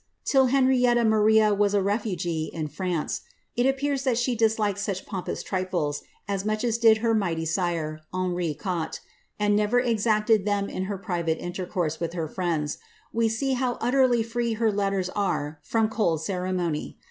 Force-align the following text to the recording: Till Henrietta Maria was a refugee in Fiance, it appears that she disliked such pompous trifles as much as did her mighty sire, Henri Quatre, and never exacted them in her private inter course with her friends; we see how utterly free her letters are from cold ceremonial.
Till 0.25 0.47
Henrietta 0.47 1.05
Maria 1.05 1.53
was 1.53 1.75
a 1.75 1.81
refugee 1.83 2.49
in 2.51 2.69
Fiance, 2.69 3.21
it 3.55 3.67
appears 3.67 4.03
that 4.03 4.17
she 4.17 4.33
disliked 4.35 4.79
such 4.79 5.05
pompous 5.05 5.43
trifles 5.43 6.01
as 6.27 6.43
much 6.43 6.63
as 6.63 6.79
did 6.79 6.97
her 7.05 7.13
mighty 7.13 7.45
sire, 7.45 8.01
Henri 8.11 8.55
Quatre, 8.55 8.97
and 9.39 9.55
never 9.55 9.79
exacted 9.79 10.43
them 10.43 10.69
in 10.69 10.85
her 10.85 10.97
private 10.97 11.37
inter 11.37 11.67
course 11.67 11.99
with 11.99 12.13
her 12.13 12.27
friends; 12.27 12.79
we 13.13 13.29
see 13.29 13.53
how 13.53 13.73
utterly 13.79 14.23
free 14.23 14.53
her 14.53 14.71
letters 14.71 15.09
are 15.09 15.59
from 15.61 15.87
cold 15.87 16.19
ceremonial. 16.19 16.95